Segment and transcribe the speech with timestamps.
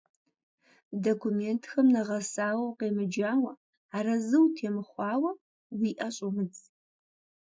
[1.03, 3.51] Документхэм нэгъэсауэ укъемыджауэ,
[3.97, 5.31] арэзы утемыхъуауэ,
[5.79, 6.61] уи ӏэ щӏумыдз.